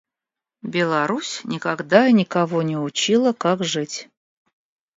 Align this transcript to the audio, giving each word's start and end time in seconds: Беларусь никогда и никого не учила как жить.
Беларусь 0.63 1.41
никогда 1.43 2.07
и 2.07 2.11
никого 2.13 2.63
не 2.63 2.75
учила 2.75 3.33
как 3.33 3.63
жить. 3.63 4.09